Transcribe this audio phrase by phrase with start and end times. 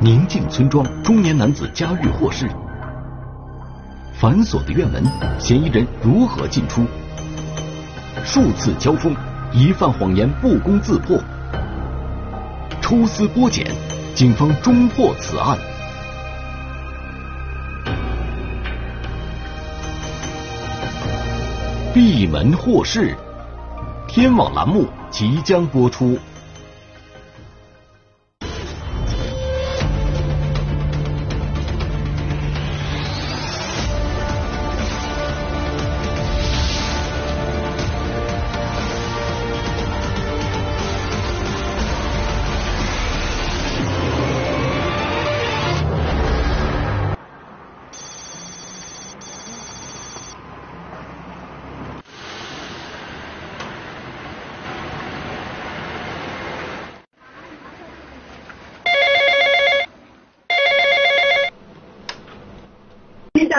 [0.00, 2.48] 宁静村庄中年男子家喻获事。
[4.14, 5.02] 反锁的院门，
[5.40, 6.86] 嫌疑人如何进出？
[8.24, 9.12] 数次交锋，
[9.52, 11.18] 疑犯谎言不攻自破。
[12.80, 13.66] 抽丝剥茧，
[14.14, 15.58] 警方终破此案。
[21.92, 23.16] 闭门获事，
[24.06, 26.16] 天网栏目即将播出。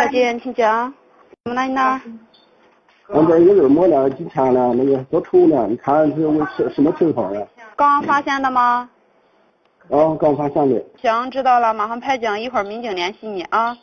[0.09, 0.91] 小姐，请讲，
[1.43, 2.01] 怎么了你那？
[3.13, 7.45] 俺这有人摸了几天了，那个做丑呢，你看是为什什么情况呀？
[7.75, 8.89] 刚发现的吗？
[9.91, 10.83] 啊，刚发现的。
[10.99, 13.77] 行，知道了，马上派警，一会儿民警联系你啊。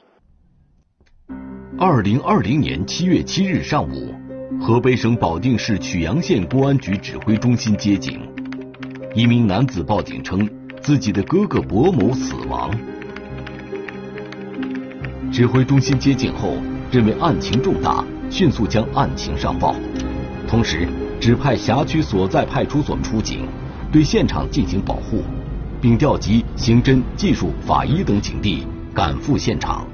[1.78, 4.12] 二零二零年七月七日上午，
[4.60, 8.20] 河北省保定市曲阳县公安局指挥中心接警，
[9.14, 10.48] 一名男子报警称
[10.82, 12.68] 自己的哥哥薄某死亡。
[15.36, 16.54] 指挥中心接警后，
[16.90, 19.74] 认为案情重大，迅速将案情上报，
[20.48, 20.88] 同时
[21.20, 23.46] 指派辖区所在派出所出警，
[23.92, 25.22] 对现场进行保护，
[25.78, 29.86] 并调集刑侦、技术、法医等警力赶赴现场。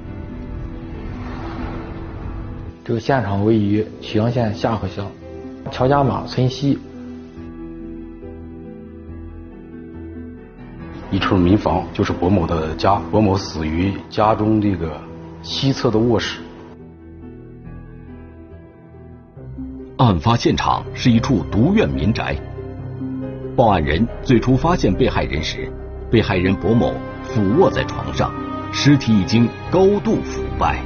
[2.85, 5.11] 这个现场位于曲阳县下河乡
[5.71, 6.79] 乔家马村西，
[11.11, 14.97] 一处民房就是薄某的家，薄某死于家中这个。
[15.43, 16.39] 西侧的卧室。
[19.97, 22.35] 案发现场是一处独院民宅。
[23.55, 25.71] 报案人最初发现被害人时，
[26.09, 28.33] 被害人薄某俯卧在床上，
[28.71, 30.81] 尸体已经高度腐败，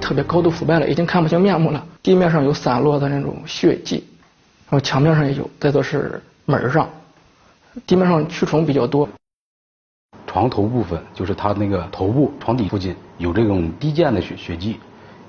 [0.00, 1.86] 特别高度腐败了，已经看不清面目了。
[2.02, 4.04] 地面上有散落的那种血迹，
[4.68, 5.48] 然后墙面上也有。
[5.58, 6.90] 再就是门上，
[7.86, 9.08] 地面上蛆虫比较多。
[10.32, 14.78] 床头部分就是他那个头部床底附近有这种低溅的血血迹，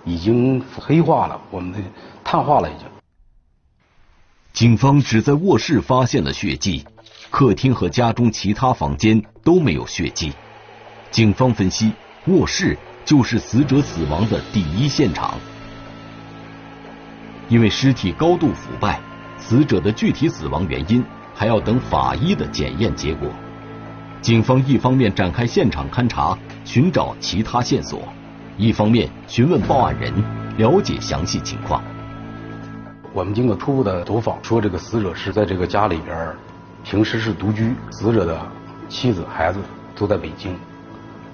[0.05, 1.79] 已经黑化了，我们的
[2.23, 2.85] 碳化了已经。
[4.53, 6.85] 警方只在卧室发现了血迹，
[7.31, 10.33] 客厅和家中其他房间都没有血迹。
[11.09, 11.93] 警方分析，
[12.27, 15.33] 卧室就是死者死亡的第一现场。
[17.49, 19.01] 因为尸体高度腐败，
[19.39, 21.03] 死者的具体死亡原因
[21.33, 23.27] 还要等法医的检验结果。
[24.21, 28.01] 警方一方面展开现场勘查，寻找其他线索，
[28.55, 30.13] 一方面询问报案人，
[30.57, 31.81] 了解详细情况。
[33.13, 36.35] 我们经过初步的走访，说这个死者是在这个家里边，
[36.83, 38.39] 平时是独居，死者的
[38.87, 39.59] 妻子、孩子
[39.95, 40.55] 都在北京，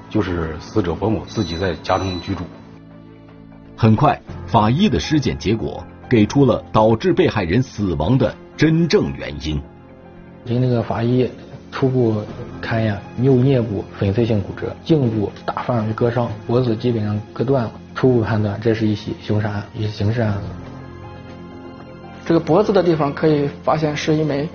[0.09, 2.45] 就是死者薄某自己在家中居住。
[3.75, 9.61] 很快，法医的尸检结果给出了导致被害人死亡的真正原因。
[10.45, 11.29] 经那个法医。
[11.77, 12.23] 初步
[12.59, 17.71] 勘验，右颞部粉碎性骨折，颈部大范围割伤，脖子基本上割断了。
[17.93, 20.39] 初步判断，这是一起凶杀案，一起刑事案子。
[22.25, 24.49] 这个脖子的地方可以发现是一枚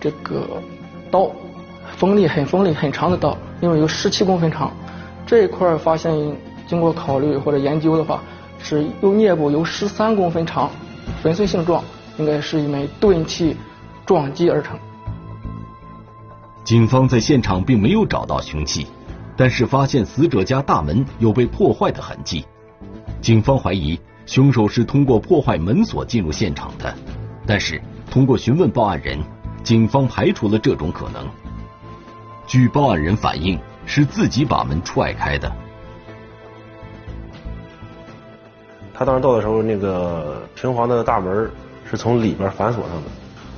[0.00, 0.48] 这个
[1.10, 1.30] 刀，
[1.98, 4.72] 锋利很锋利很长的刀，因为有十七公分长。
[5.26, 6.10] 这一块发现，
[6.66, 8.22] 经过考虑或者研究的话，
[8.58, 10.70] 是右颞部有十三公分长，
[11.22, 11.84] 粉碎性状，
[12.16, 13.54] 应该是一枚钝器
[14.06, 14.78] 撞击而成。
[16.66, 18.88] 警方在现场并没有找到凶器，
[19.36, 22.44] 但是发现死者家大门有被破坏的痕迹。
[23.20, 23.96] 警方怀疑
[24.26, 26.92] 凶手是通过破坏门锁进入现场的，
[27.46, 29.16] 但是通过询问报案人，
[29.62, 31.24] 警方排除了这种可能。
[32.48, 33.56] 据报案人反映，
[33.86, 35.52] 是自己把门踹开的。
[38.92, 41.48] 他当时到的时候，那个平房的大门
[41.88, 43.10] 是从里边反锁上的，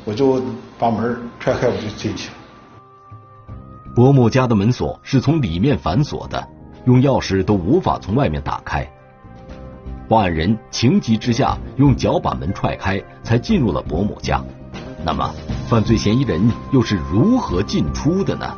[0.05, 0.43] 我就
[0.79, 2.35] 把门踹开，我就进去了。
[3.95, 6.49] 伯母家的门锁是从里面反锁的，
[6.85, 8.87] 用钥匙都无法从外面打开。
[10.09, 14.43] 报案人情急之下用脚把门踹开，才进入了伯母家。
[15.05, 15.35] 那么，
[15.69, 16.41] 犯罪嫌疑人
[16.71, 18.57] 又是如何进出的呢？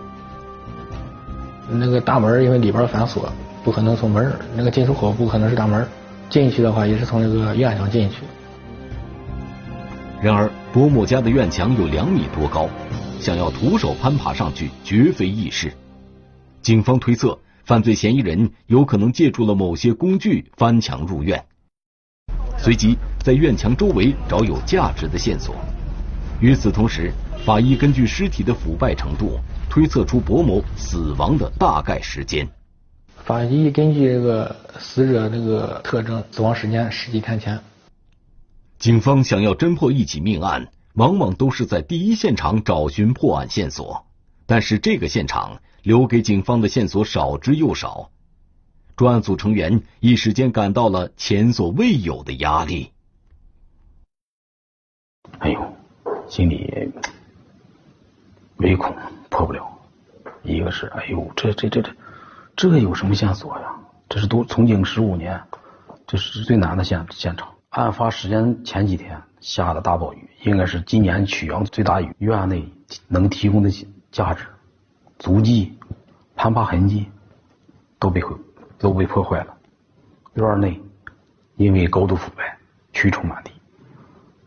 [1.71, 3.33] 那个大门因为里边反锁，
[3.65, 5.87] 不可能从门那个进出口不可能是大门，
[6.29, 8.17] 进去的话也是从那个院墙进去。
[10.21, 12.69] 然而，伯母家的院墙有两米多高。
[13.21, 15.71] 想要徒手攀爬上去，绝非易事。
[16.63, 21.45] 警方推测，犯罪嫌疑人有可能借助了某些工具翻墙入院。
[22.57, 25.55] 随即，在院墙周围找有价值的线索。
[26.41, 27.13] 与此同时，
[27.45, 29.39] 法医根据尸体的腐败程度，
[29.69, 32.49] 推测出薄某死亡的大概时间。
[33.17, 37.61] 法医根据这个死者这个特征，死亡时间十几天前。
[38.79, 44.07] 警方想要侦破一起命案，往往都是在第一现场找寻破案线索，
[44.47, 48.11] 但是这个现场留给警方的线索少之又少。
[48.97, 52.93] 专案组成员一时间感到了前所未有的压力。
[55.39, 55.77] 哎呦，
[56.29, 56.93] 心里
[58.57, 58.95] 唯恐
[59.31, 59.67] 破不了。
[60.43, 61.93] 一个是，哎呦，这这这这，
[62.57, 63.75] 这有什么线索呀？
[64.09, 65.41] 这是都从警十五年，
[66.07, 67.55] 这是最难的现现场。
[67.71, 72.15] 案发时间前几天下的大暴雨，应该是今年曲阳最大雨。
[72.19, 72.73] 院内
[73.09, 73.71] 能提供的
[74.13, 74.47] 价值、
[75.19, 75.77] 足迹、
[76.37, 77.07] 攀爬痕迹
[77.99, 78.37] 都被毁。
[78.83, 79.55] 都被破坏了，
[80.33, 80.81] 院内
[81.57, 82.57] 因为高度腐败，
[82.95, 83.53] 蛆虫满地，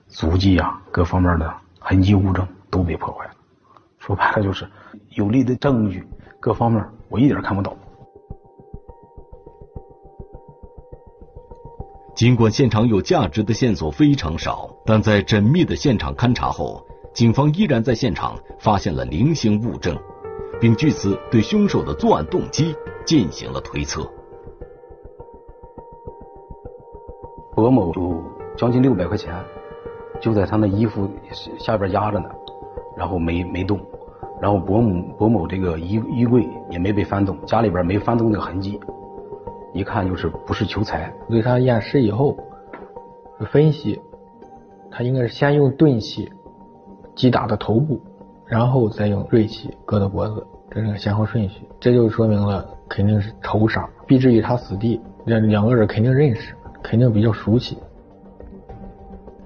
[0.07, 3.31] 足迹啊，各方面的痕迹物证都被破坏了。
[3.99, 4.67] 说白了就是
[5.11, 6.03] 有力的证据，
[6.39, 7.77] 各方面我一点看不到。
[12.15, 19.97] 尽管现场有价值的线索非常少，但在缜密的现场勘查后，警方依然在现场发现了零星物证，
[20.61, 24.07] 并据此对凶手的作案动机进行了推测。
[27.55, 28.23] 薄某有
[28.55, 29.33] 将近六百块钱，
[30.21, 31.09] 就在他那衣服
[31.57, 32.29] 下边压着呢，
[32.95, 33.79] 然后没没动，
[34.39, 38.79] 然后薄某薄某这个衣衣柜也没被翻动，家里边没翻动的痕迹，
[39.73, 41.13] 一看就是不是求财。
[41.29, 42.37] 对他验尸以后
[43.51, 43.99] 分析，
[44.91, 46.31] 他应该是先用钝器
[47.15, 47.99] 击打的头部，
[48.45, 51.67] 然后再用锐器割的脖子，这是个先后顺序。
[51.79, 56.55] 这就说明了肯定是仇杀，必至于他死地，这两个人肯定认识。
[56.85, 57.77] 肯定比较熟悉。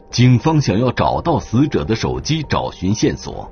[0.09, 3.47] 警方想要找到死者的手机，找寻线索，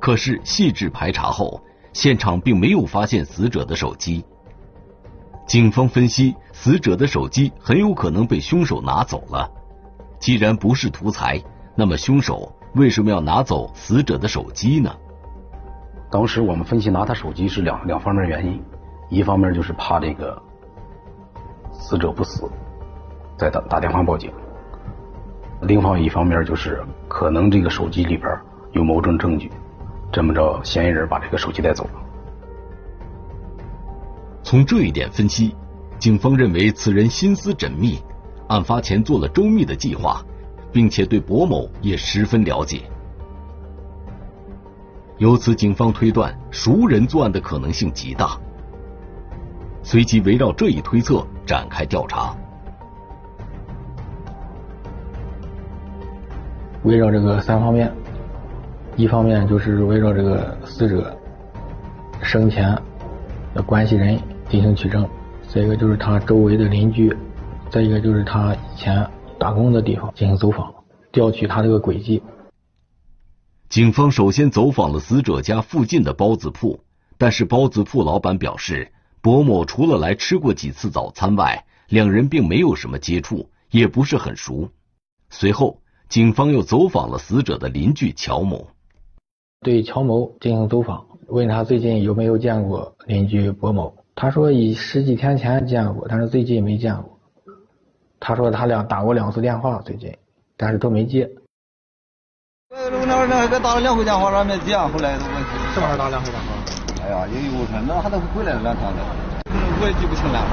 [0.00, 1.60] 可是细致排查后，
[1.92, 4.24] 现场并没有发现死者的手机。
[5.48, 9.50] 警方分析，死者的手机很有可能被凶手拿走了。
[10.20, 11.42] 既然不是图财，
[11.74, 14.94] 那么凶手为什么要拿走死者的手机呢？
[16.10, 18.62] 当时我们分析拿他手机是两两方面原因，
[19.08, 20.38] 一方面就是怕这个
[21.72, 22.46] 死者不死。
[23.38, 24.30] 再打打电话报警。
[25.62, 28.28] 另外一方面就是可能这个手机里边
[28.72, 29.50] 有某种证据，
[30.12, 32.07] 这么着嫌疑人把这个手机带走了。
[34.48, 35.54] 从这一点分析，
[35.98, 37.98] 警方认为此人心思缜密，
[38.48, 40.24] 案发前做了周密的计划，
[40.72, 42.80] 并且对薄某也十分了解。
[45.18, 48.38] 由此，警方推断熟人作案的可能性极大。
[49.82, 52.34] 随即围绕这一推测展开调查。
[56.84, 57.92] 围绕这个三方面，
[58.96, 61.14] 一方面就是围绕这个死者
[62.22, 62.74] 生前
[63.52, 64.18] 的关系人
[64.48, 65.08] 进行取证，
[65.48, 67.16] 再一个就是他周围的邻居，
[67.70, 69.08] 再一个就是他以前
[69.38, 70.72] 打工的地方进行走访，
[71.12, 72.22] 调取他这个轨迹。
[73.68, 76.80] 警方首先走访了死者家附近的包子铺，
[77.18, 84.68] 但是包子铺老板表示，伯某除了来吃过几次早餐外，两人并没有什么接触，也不是很熟。
[85.30, 85.78] 随后。
[86.08, 88.68] 警方又走访了死者的邻居乔某，
[89.60, 93.94] 对乔某进行走访，问他最近有没有见过邻居薄某。
[94.20, 97.20] 他说以十几天前见过，但是最近没见过。
[98.18, 100.12] 他说他俩打过两次电话，最近，
[100.56, 101.30] 但是都没接。
[102.68, 105.16] 那那那给打了两回电话，没接，后来。
[105.72, 107.04] 什么时候打两回电话？
[107.04, 108.98] 哎呀，有一天那还得回来了两天呢，
[109.80, 110.44] 我也记不清了。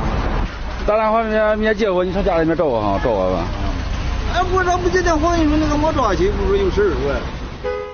[0.85, 3.47] 打电话没没接我，你上家里面找我哈，找我吧。
[4.35, 7.19] 哎，我这不接电话，你说那个没抓起，不是有事儿我。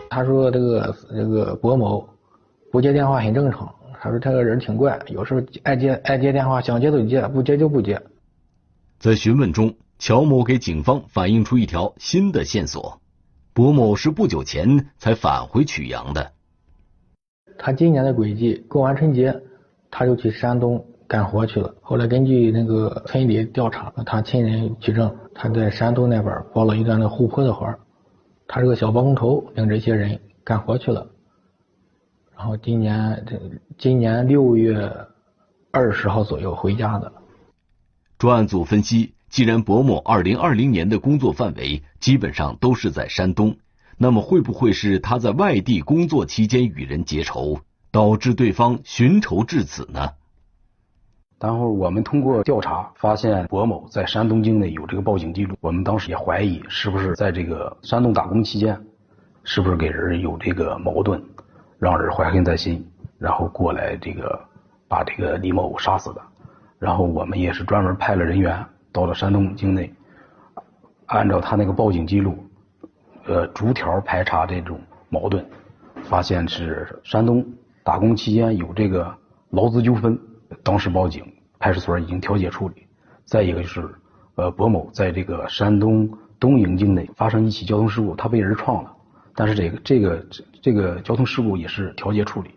[0.10, 2.06] 他说这个这个薄某
[2.74, 3.74] 不接电话很正常。
[4.04, 8.02] 他说他个人挺怪，有时候爱接爱接电话，想接就接，不接就不接。
[8.98, 13.00] 在询问中，乔某给警方反映出一条新的线索：
[13.54, 16.32] 薄某是不久前才返回曲阳的。
[17.60, 19.40] 他今年的轨迹，过完春节
[19.92, 20.84] 他就去山东。
[21.08, 21.76] 干活去了。
[21.82, 27.68] 后来根据那个村里调查，他亲人取证，他在山东那边包了一段那护坡的活
[28.48, 31.10] 他是个小包工头，领着一些人干活去了。
[32.42, 33.40] 然后今年这
[33.78, 34.92] 今年六月
[35.70, 37.14] 二十号左右回家的。
[38.18, 43.58] 专案组分析，既然薄某二零二零年的工作范围基本上都是在山东，
[43.96, 47.60] 那么会不会是他在外地工作期间与人结仇，
[47.92, 50.10] 导致对方寻仇至此呢？
[51.40, 55.56] 然后我们通过调查发现，薄某在山东境内有这个报警记录。
[55.62, 58.82] 我们当时也怀疑，是不是在这个山东打工期间，
[59.44, 61.24] 是不是给人有这个矛盾，
[61.82, 64.40] 让人怀恨在心，然后过来这个
[64.88, 66.22] 把这个李某杀死的。
[66.78, 69.92] 然后我们也是专门派了人员到了山东境内，
[71.08, 72.38] 按照他那个报警记录，
[73.26, 75.44] 呃，逐条排查这种矛盾，
[76.04, 77.44] 发现是山东
[77.84, 79.12] 打工期间有这个
[79.50, 80.16] 劳资纠纷。
[80.64, 81.26] 当时报警，
[81.58, 82.86] 派出所已经调解处理。
[83.26, 83.90] 再一个就是，
[84.36, 86.08] 呃，博某在这个山东
[86.40, 88.96] 东营境内发生一起交通事故，他被人撞了，
[89.36, 90.26] 但是这个这个
[90.62, 92.52] 这个交通事故也是调节处理。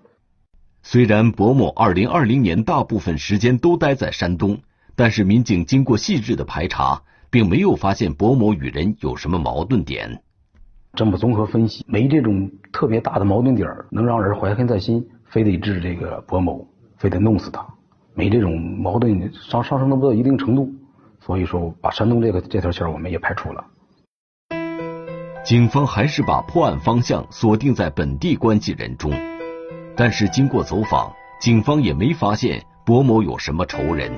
[0.82, 4.58] 虽然薄某二零二零年大部分时间都待在山东，
[4.94, 7.00] 但是民警经过细致的排查，
[7.30, 10.20] 并没有发现薄某与人有什么矛盾点。
[10.94, 17.66] 这么综合分析，没这种特别大的矛盾点能让人怀恨在心，非得治这个薄某，非得弄死他。
[18.14, 20.72] 没这种矛盾上上升到不到一定程度，
[21.18, 23.64] 所以说把山东这个这条线我们也排除了。
[25.44, 29.12] 警方还是把破案方向锁定在本地关系人中，
[29.94, 34.10] 但是经过走访，警方也没发现博某有什么仇人。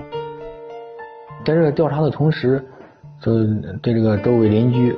[1.44, 2.64] 在这个调查的同时，
[3.20, 3.44] 就
[3.82, 4.96] 对这个周围邻居，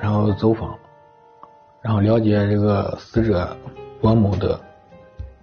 [0.00, 0.78] 然后走访，
[1.82, 3.56] 然后了解这个死者
[4.00, 4.60] 博某的。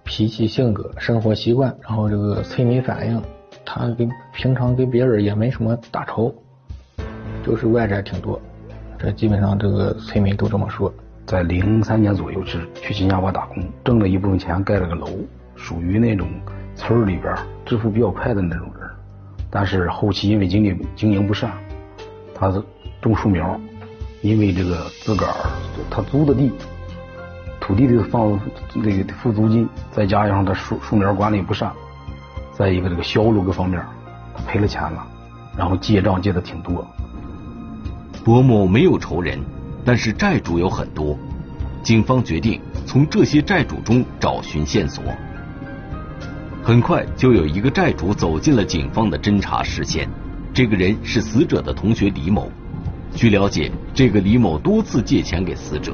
[0.06, 3.22] 脾气、性格、生活习惯，然后这个催眠反应，
[3.64, 6.34] 他跟平常跟别人也没什么大仇，
[7.42, 8.38] 就是外债挺多。
[9.04, 10.90] 这基本上这个村民都这么说。
[11.26, 15.06] 在零三年左右是去新加坡打工，挣了一部分钱盖了个楼，
[15.56, 16.26] 属于那种
[16.74, 17.34] 村里边
[17.66, 18.90] 致富比较快的那种人。
[19.50, 21.52] 但是后期因为经济经营不善，
[22.34, 22.50] 他
[23.02, 23.60] 种树苗，
[24.22, 25.34] 因为这个自个儿
[25.90, 26.50] 他租的地。
[27.60, 28.40] 土地的放
[28.74, 31.70] 那个付租金，再加上他树树苗管理不善，
[32.52, 33.82] 再一个这个销路各方面，
[34.34, 35.06] 他赔了钱了，
[35.56, 36.86] 然后借账借的挺多。
[38.24, 39.38] 博某没有仇人，
[39.84, 41.14] 但是债主有很多，
[41.82, 45.04] 警方决定从这些债主中找寻线索。
[46.62, 50.08] 很快就有一个债主走进了警方的侦查视线，
[50.54, 52.50] 这个人是死者的同学李某。
[53.14, 55.92] 据了解，这个李某多次借钱给死者。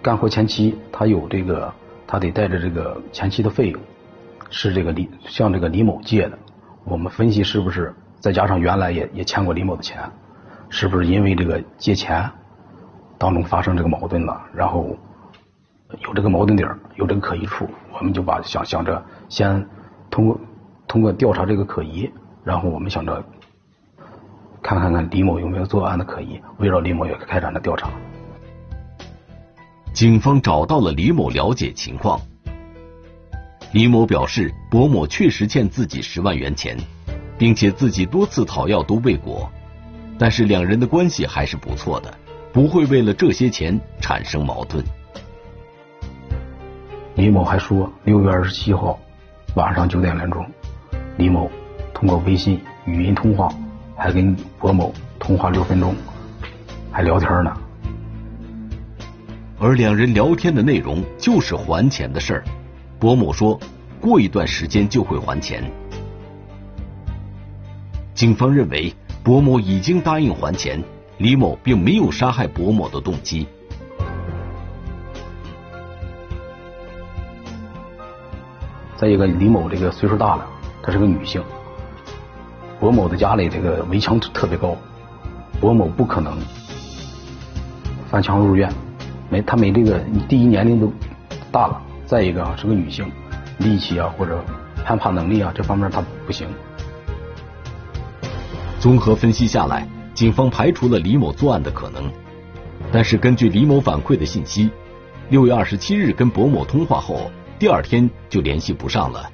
[0.00, 1.70] 干活前期，他有这个，
[2.06, 3.78] 他得带着这个前期的费用，
[4.48, 6.38] 是这个李向这个李某借的。
[6.84, 10.00] 我们分析是不是再加上原来也也欠过李某的钱，
[10.68, 12.30] 是不是因为这个借钱
[13.18, 14.40] 当中发生这个矛盾了？
[14.54, 14.96] 然后
[16.02, 19.66] 有这个矛盾点，有这个可疑处，我们就把想想着先
[20.10, 20.40] 通过
[20.86, 22.10] 通过调查这个可疑，
[22.44, 23.24] 然后我们想着
[24.62, 27.88] 看看看李某有没有作案的可疑，围绕李某也开展了调查。
[29.92, 32.20] 警方找到了李某了解情况。
[33.72, 36.76] 李某表示，博某确实欠自己十万元钱，
[37.38, 39.50] 并且自己多次讨要都未果，
[40.18, 42.12] 但是两人的关系还是不错的，
[42.52, 44.84] 不会为了这些钱产生矛盾。
[47.14, 48.98] 李某还说，六月二十七号
[49.54, 50.44] 晚上九点来钟，
[51.16, 51.50] 李某
[51.94, 53.48] 通过微信语音通话，
[53.96, 55.94] 还跟博某通话六分钟，
[56.90, 57.56] 还聊天呢。
[59.58, 62.44] 而两人聊天的内容就是还钱的事儿。
[62.98, 63.58] 博某说
[64.00, 65.62] 过一段时间就会还钱。
[68.14, 68.94] 警方认为
[69.26, 70.80] 博某已经答应还钱，
[71.18, 73.44] 李某并没有杀害博某的动机。
[78.96, 80.46] 再一个，李某这个岁数大了，
[80.80, 81.42] 她是个女性。
[82.78, 84.76] 博某的家里这个围墙特别高，
[85.60, 86.38] 博某不可能
[88.08, 88.72] 翻墙入院。
[89.28, 90.92] 没，她没这个，第一年龄都
[91.50, 93.10] 大了，再一个啊是个女性，
[93.58, 94.40] 力气啊或者
[94.84, 96.46] 攀爬能力啊这方面她不行。
[98.86, 102.08] 综合分析下来，警方排除了李某作案的可能，
[102.92, 104.70] 但是根据李某反馈的信息，
[105.28, 107.28] 六月二十七日跟博某通话后，
[107.58, 109.28] 第二天就联系不上了。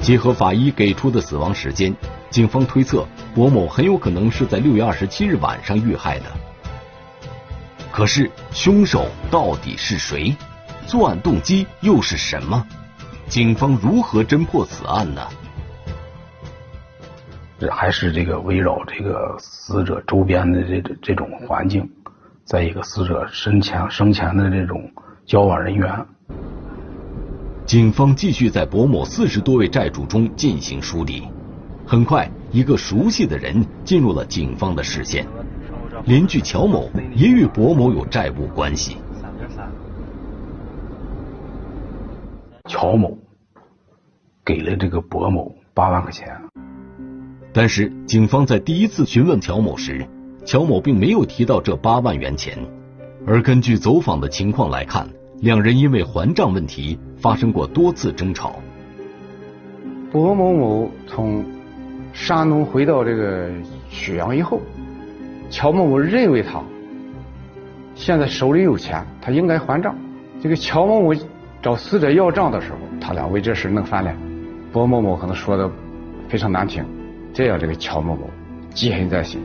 [0.00, 1.92] 结合法医给出的死亡时间，
[2.30, 3.04] 警方推测
[3.34, 6.26] 博某很有可能是在六月二十七日晚上遇害的。
[7.90, 10.36] 可是凶手到底是谁？
[10.86, 12.64] 作案动机又是什么？
[13.26, 15.26] 警方如何侦破此案呢？
[17.58, 21.88] 这还是这个围绕这个死者周边的这这种环境，
[22.44, 24.90] 在一个死者生前生前的这种
[25.24, 26.06] 交往人员。
[27.64, 31.26] 警方继续在博某四十多位债主中进行梳理。
[31.86, 35.26] 很快，一个熟悉的人进入了警方的视线。
[36.04, 38.98] 邻居乔某也与薄某有债务关系。
[42.68, 43.16] 乔某
[44.44, 46.38] 给了这个薄某八万块钱，
[47.56, 50.06] 但是警方在第一次询问乔某时，
[50.44, 52.58] 乔某并没有提到这八万元钱。
[53.26, 55.08] 而根据走访的情况来看，
[55.40, 58.56] 两人因为还账问题发生过多次争吵。
[60.12, 61.42] 薄某某从
[62.12, 63.48] 山东回到这个
[63.88, 64.60] 曲阳以后，
[65.48, 66.62] 乔某某认为他
[67.94, 69.96] 现在手里有钱，他应该还账。
[70.42, 71.18] 这个乔某某
[71.62, 74.14] 找死者要账的时候，他俩为这事弄翻脸。
[74.74, 75.70] 薄某某可能说的
[76.28, 76.84] 非常难听，
[77.32, 78.30] 这样这个乔某某
[78.74, 79.40] 记恨在心。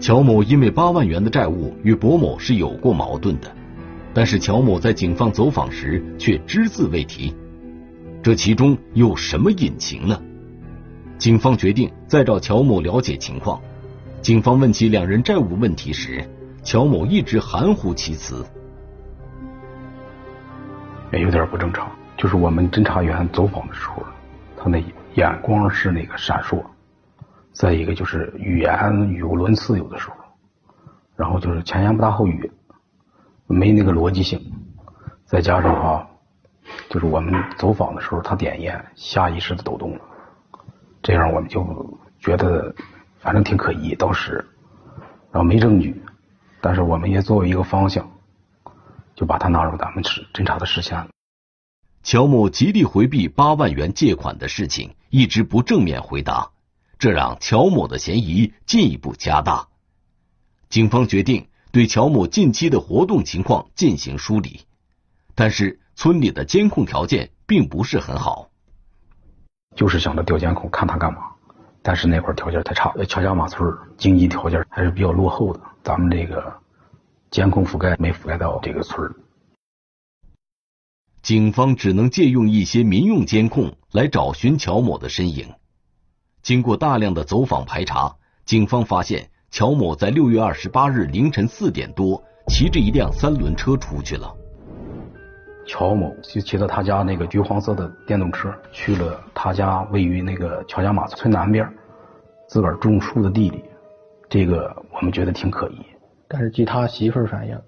[0.00, 3.50] 乔某因为八万元的债务与薄某是有过矛盾的，
[4.12, 7.34] 但是乔某在警方走访时却只字未提，
[8.22, 10.20] 这其中有什么隐情呢？
[11.16, 13.60] 警方决定再找乔某了解情况。
[14.20, 16.22] 警方问起两人债务问题时，
[16.62, 18.44] 乔某一直含糊其辞，
[21.12, 21.90] 也有点不正常。
[22.16, 24.02] 就是我们侦查员走访的时候，
[24.64, 26.64] 他那眼光是那个闪烁。
[27.52, 30.16] 再一个就是语言语无伦次，有的时候，
[31.14, 32.50] 然后就是前言不搭后语，
[33.46, 34.40] 没那个逻辑性。
[35.26, 36.08] 再加上哈，
[36.88, 40.00] 就是我们走访的时候，他点烟，下意识的抖动了，
[41.02, 42.74] 这样我们就觉得
[43.20, 44.42] 反正挺可疑，当时，
[45.30, 46.02] 然后没证据，
[46.62, 48.10] 但是我们也作为一个方向，
[49.14, 51.13] 就把他纳入咱们是侦查的视线了。
[52.04, 56.50] 乔某极力回避八万元借款的事情，一直不正面回答。
[56.98, 59.68] 这让乔某的嫌疑进一步加大。
[60.68, 64.66] 警方决定对乔某近期的活动情况进行梳理，
[65.34, 68.50] 但是村里的监控条件并不是很好。
[69.74, 71.22] 就是想着调监控看他干嘛，
[71.80, 72.92] 但是那块条件太差。
[73.08, 76.52] 乔家马村经济条件还是比较落后的，咱们这个
[77.30, 79.10] 监控覆盖没覆盖到这个村
[81.24, 85.48] 警方只能借用一些民用监控来找寻乔某的身影。
[86.42, 94.36] 经过大量的走访排查，警方发现乔某在六月二十八日凌晨四点多骑着一辆三轮车出去了。
[95.66, 101.66] 乔某就骑着他家那个橘黄色的电动车去了他家位于那个乔家马村南边
[102.50, 103.64] 自个儿种树的地里，
[104.28, 105.78] 这个我们觉得挺可疑。
[106.28, 107.58] 但是据他媳妇儿反映，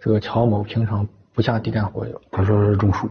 [0.00, 2.06] 这个乔某平常不下地干活。
[2.30, 3.08] 他说是种树，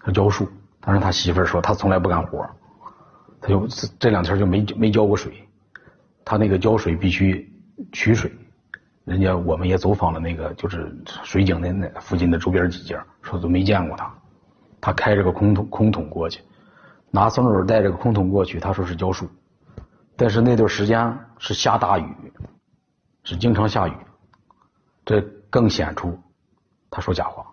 [0.00, 0.48] 他浇树，
[0.80, 2.48] 但是他媳妇儿说他从来不干活。
[3.40, 3.66] 他就
[4.00, 5.32] 这两天就没没浇过水，
[6.24, 7.48] 他那个浇水必须
[7.92, 8.32] 取水，
[9.04, 14.12] 人家我们也走访了那个就是水井的那附近的周边几家，说都没见过他，
[14.80, 16.40] 他开着个空桶空桶过去，
[17.12, 19.28] 拿松手带着个空桶过去，他说是浇树，
[20.16, 22.12] 但是那段时间是下大雨，
[23.22, 23.92] 是经常下雨，
[25.04, 26.18] 这更显出
[26.90, 27.44] 他说假话。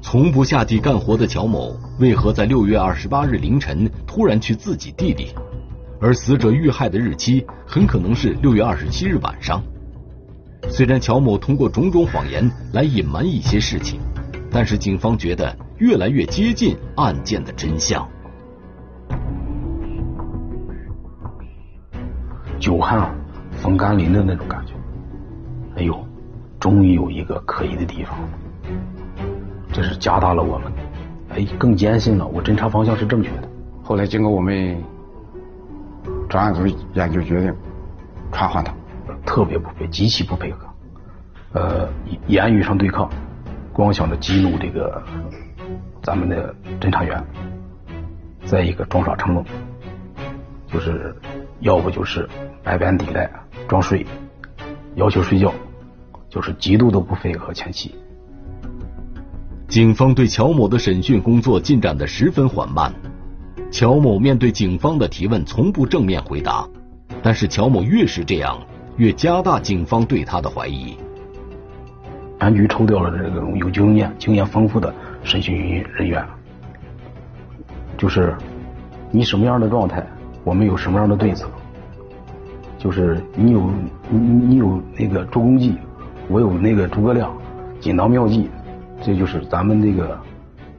[0.00, 5.34] 从不下地干活的乔某，为何在六月二十八日凌晨突然去自己地里？
[6.00, 9.62] 而死者遇害的日期很可能是六月二十七日晚上。
[10.68, 13.98] 虽然乔某通过种种谎言来隐瞒一些事情，
[14.50, 18.06] 但是警方觉得越来越接近案件的真相。
[22.60, 23.12] 久旱
[23.50, 24.73] 逢甘霖的那种感觉。
[25.76, 26.06] 哎呦，
[26.60, 28.16] 终于有一个可疑的地方。
[29.72, 30.72] 这是加大了我们，
[31.30, 33.48] 哎，更坚信了我侦查方向是正确的。
[33.82, 34.80] 后来经过我们
[36.28, 37.54] 专案组研究决定，
[38.30, 38.72] 传唤他，
[39.26, 40.66] 特别不配，极其不配合，
[41.52, 41.88] 呃，
[42.28, 43.10] 言语上对抗，
[43.72, 45.02] 光想着激怒这个
[46.02, 47.22] 咱们的侦查员，
[48.44, 49.44] 再一个装傻充愣，
[50.68, 51.14] 就是
[51.60, 52.28] 要不就是
[52.62, 53.28] 百般抵赖
[53.68, 54.06] 装睡，
[54.94, 55.52] 要求睡觉，
[56.34, 57.94] 就是极度的不配合前妻。
[59.68, 62.92] 警方对乔某的审讯工作进展的十分缓慢，
[63.70, 66.68] 乔某面对警方的提问从不正面回答，
[67.22, 68.58] 但是乔某越是这样，
[68.96, 70.96] 越加大警方对他的怀疑。
[72.40, 74.92] 安局抽调了这种有经验、经验丰富的
[75.22, 75.56] 审讯
[75.94, 76.26] 人员，
[77.96, 78.34] 就是
[79.12, 80.04] 你什么样的状态，
[80.42, 81.48] 我们有什么样的对策。
[82.76, 83.70] 就是你有
[84.10, 85.74] 你你有那个助攻剂，
[86.28, 87.36] 我有那个诸葛亮
[87.80, 88.50] 锦囊妙计。
[89.02, 90.18] 这就是咱们这个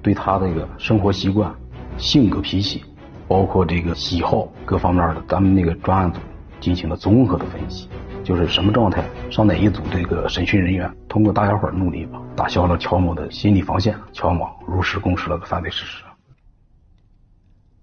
[0.01, 1.53] 对他这个生活习惯、
[1.95, 2.84] 性格脾气，
[3.27, 6.19] 包括这个喜好各方面的，咱们那个专案组
[6.60, 7.88] 进行了综合的分析，
[8.23, 16.03] 就是什么状态上哪一组这个审讯人员，通过大家伙努力吧，打消了乔某的心理防线，乔某如实供述了个犯罪事实。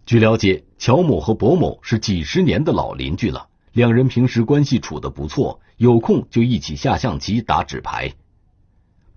[0.07, 8.13] 据了解，乔某和薄某是几十年的老邻居了，两人平时关系处得不错，有空就一起下象棋、打纸牌。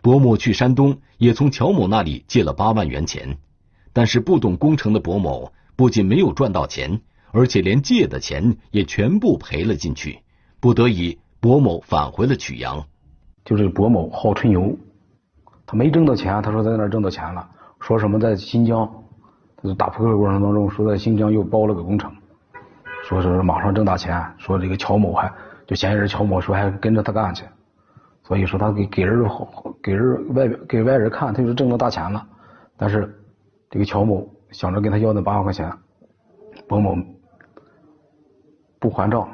[0.01, 3.37] 薄某去山东也从乔某那里借了八万元钱，
[3.91, 10.19] 但是不懂工程的薄某不仅没有赚到钱，而且连借的钱也全部赔了进去。
[10.61, 12.85] 不得已，薄某返回了曲阳。
[13.43, 14.77] 就是薄某好吹牛，
[15.65, 19.03] 他没挣到钱，他说在那儿挣到钱了，说什么在新疆，
[19.57, 22.15] 他打扑克过程当中说在新疆又包了个工程，
[23.07, 25.31] 说是马上挣大钱，说这个乔某还
[25.67, 27.45] 就嫌疑人乔某说还跟着他干去，
[28.23, 29.23] 所以说他给给人
[29.83, 32.25] 给人外给外人看，他就是挣到大钱了，
[32.75, 33.15] 但是
[33.69, 35.71] 这个乔某想着跟他要那八万块钱，
[36.67, 36.95] 薄某
[38.79, 39.29] 不还账，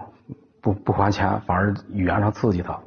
[0.59, 2.77] 不不还钱，反而语言上刺激他。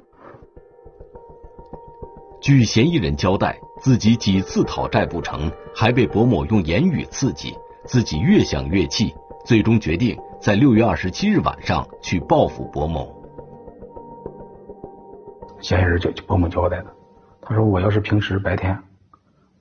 [2.42, 7.54] 据嫌疑人交代，自己几次讨债不成，还被伯某用言语刺激，
[7.86, 9.14] 自己越想越气，
[9.44, 13.14] 最终决定在六月二十七日晚上去报复薄某。
[15.60, 16.86] 嫌疑人就薄某交代的，
[17.42, 18.78] 他说：“我要是平时白天，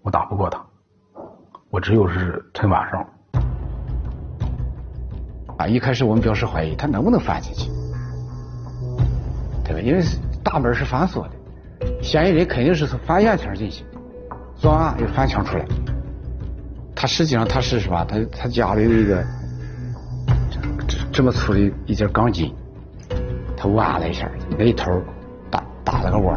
[0.01, 0.65] 我打不过他，
[1.69, 3.05] 我只有是趁晚上。”
[5.57, 7.69] 啊，一开始我们表示怀疑，他能不能翻进去，
[9.65, 9.81] 对吧？
[9.81, 10.01] 因为
[10.43, 11.31] 大门是反锁的。
[12.01, 13.83] 嫌疑人肯定是从翻院墙进去，
[14.55, 15.65] 作案又翻墙出来。
[16.95, 18.05] 他实际上他是什么？
[18.05, 19.23] 他他家里这个
[21.13, 22.51] 这这么粗的一截钢筋，
[23.55, 24.91] 他挖了一下，那一头
[25.51, 26.35] 打打了个窝，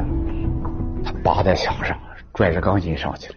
[1.03, 1.99] 他扒在墙上，
[2.35, 3.37] 拽着钢筋上去了。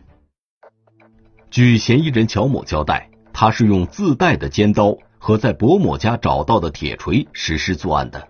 [1.49, 8.28] 据嫌疑人乔某交代，他是用自带的尖刀和在薄某家找到的铁锤实施作案的。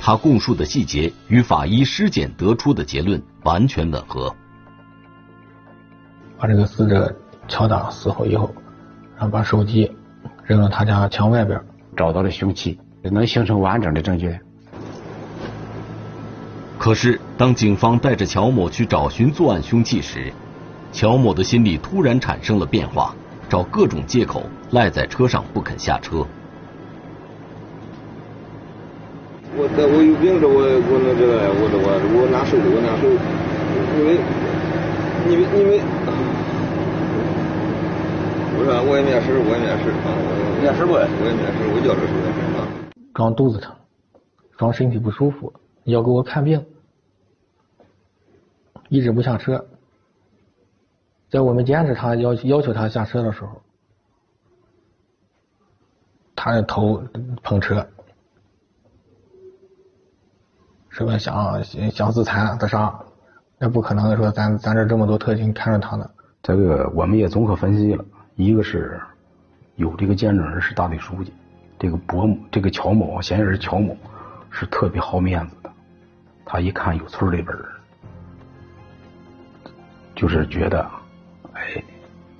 [0.00, 4.34] 他供述的细节与法医尸检得出的结论完全吻合。
[6.36, 7.14] 把这个死者
[7.46, 8.52] 敲打死后以后，
[9.14, 9.96] 然后把手机
[10.44, 11.60] 扔到他家墙外边，
[11.98, 14.38] 找到了凶器，能形成完整的证据。
[16.78, 20.32] 可是，当警方带着乔某去找寻作案凶器时，
[20.92, 23.12] 乔某的心里突然产生了变化，
[23.48, 26.24] 找各种借口赖在车上不肯下车。
[29.56, 33.10] 我我有病，这我我那这个，我这我我难受，我难受，
[33.98, 34.08] 因为，
[35.26, 35.70] 你们你们，
[38.58, 40.10] 我说我也面试，我也面试啊，
[40.60, 40.94] 面试不？
[40.94, 42.12] 我也面试，我叫这说
[42.58, 42.66] 啊。
[43.14, 43.72] 装肚子疼，
[44.56, 45.52] 装身体不舒服，
[45.84, 46.66] 要给我看病，
[48.88, 49.64] 一直不下车。
[51.30, 53.62] 在我们坚持他要要求他下车的时候，
[56.34, 57.00] 他的头
[57.44, 57.86] 碰车。
[60.88, 61.16] 是吧？
[61.16, 63.04] 想想自残自杀，
[63.56, 66.10] 那不可能说咱咱这这么多特警看着他呢。
[66.42, 68.04] 这个我们也综合分析了，
[68.38, 69.00] 一个是
[69.74, 71.32] 有这个见证人是大队书记，
[71.76, 73.96] 这个伯母这个乔某嫌疑人乔某
[74.48, 75.68] 是特别好面子的，
[76.44, 77.52] 他一看有村里边
[80.14, 80.88] 就是觉得，
[81.52, 81.82] 哎，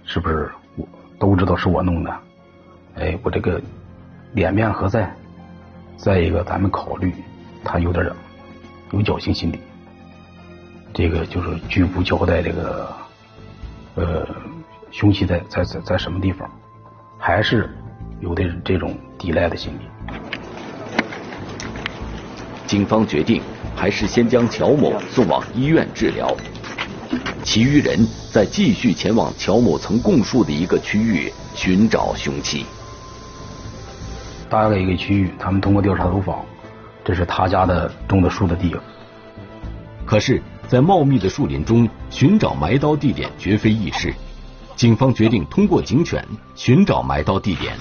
[0.04, 0.86] 是不是我
[1.18, 2.16] 都知道是我弄的？
[2.94, 3.60] 哎，我这个
[4.34, 5.12] 脸面何在？
[5.96, 7.12] 再一个，咱们考虑
[7.64, 8.08] 他有点。
[8.92, 9.58] 有侥幸心理，
[10.94, 12.96] 这个就是拒不交代这个
[13.96, 14.26] 呃
[14.90, 16.50] 凶器在在在在什么地方，
[17.18, 17.70] 还是
[18.20, 19.80] 有的这种抵赖的心理。
[22.66, 23.40] 警方决定
[23.74, 26.36] 还是先将乔某送往医院治疗，
[27.42, 27.98] 其余人
[28.30, 32.66] 再继续前往乔某曾供述的一个区域寻找凶器。
[34.50, 36.44] 大概一个区域，他们通过调查走访。
[37.04, 38.76] 这是他家的种的树的地。
[40.04, 44.12] 可是，在茂密的树林中寻找埋刀地点绝非易事。
[44.78, 47.76] 警方决定通过警犬寻找埋刀地点。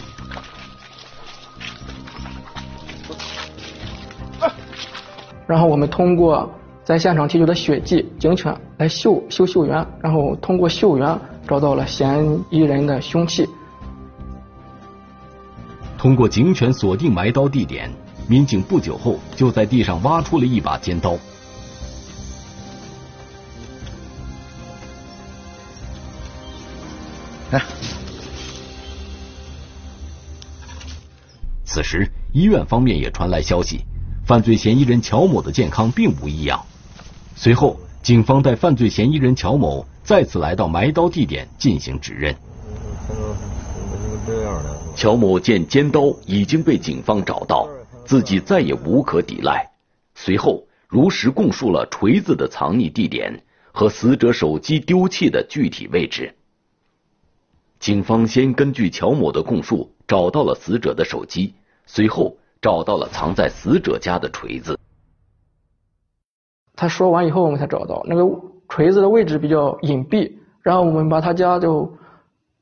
[5.46, 6.52] 然后我们通过
[6.84, 13.48] 在现场提取的血迹，警犬来嗅嗅嗅源，然后通过嗅源找到了嫌疑人的凶器。
[16.00, 17.92] 通过警犬锁定埋刀地点。
[18.28, 21.16] 民警不久后就在地上挖出了一把尖刀。
[27.52, 27.64] 来，
[31.64, 33.86] 此时医院方面也传来消息，
[34.26, 36.66] 犯罪嫌疑人乔某的健康并无异样。
[37.36, 42.36] 随后，警方带犯罪嫌疑人乔某再次来到埋刀地点进行指认。
[44.96, 47.68] 乔某见尖刀已经被警方找到。
[48.06, 49.70] 自己再也无可抵赖，
[50.16, 56.34] 随后如实供述了锤子的藏匿地点和死者手机丢弃的具体位置。
[57.80, 61.54] 警方先根据乔某的供述找到了死者的手机，
[61.86, 64.78] 随后找到了藏在死者家的锤子。
[66.76, 71.92] 他说完以后，我们才找到那个锤子的位置比较隐蔽，然后我们把他家就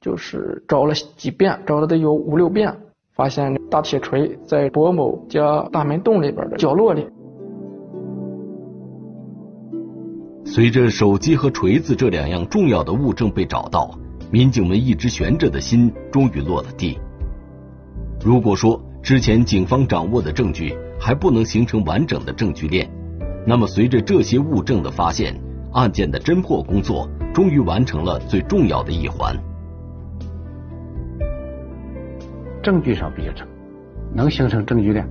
[0.01, 2.77] 就是找了几遍，找了得有五六遍，
[3.13, 7.07] 发现大铁锤在薄某家大门洞里边的角落里。
[10.45, 13.97] 随着手机和锤子这两样重要的物证被找到，
[14.35, 16.99] 民警们一直悬着的心终于落了地。
[18.21, 22.85] 如果说之前警方掌握的证据还不能形成完整的证据链，
[23.47, 25.33] 那么随着这些物证的发现，
[25.71, 29.33] 案件的侦破工作终于完成了最重要的一环。
[32.61, 33.47] 证据上比较成，
[34.13, 35.07] 能形成证据链。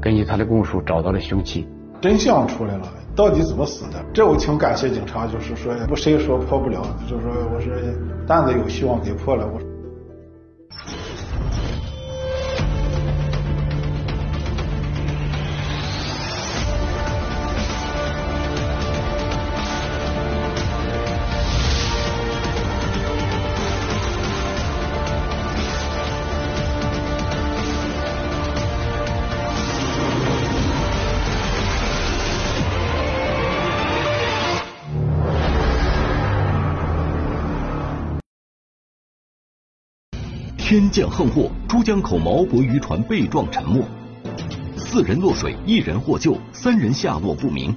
[0.00, 1.68] 根据他的供述，找到了凶器，
[2.00, 4.04] 真相出来了，到底怎么死的？
[4.12, 9.77] 这我挺感谢警察，就是说，不谁说破不了，就是说，我是担子有希望给破了，我。
[40.68, 43.82] 天降横祸，珠江口毛博渔船被撞沉没，
[44.76, 47.74] 四人落水，一人获救，三人下落不明。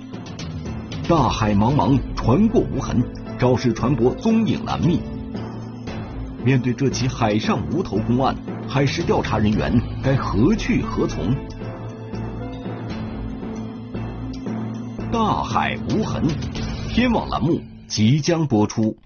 [1.08, 3.02] 大海茫茫，船过无痕，
[3.40, 5.00] 肇事船舶踪影难觅。
[6.44, 8.36] 面对这起海上无头公案，
[8.68, 9.74] 海事调查人员
[10.04, 11.34] 该何去何从？
[15.14, 16.28] 大海无痕，
[16.90, 18.98] 天网栏目即将播出。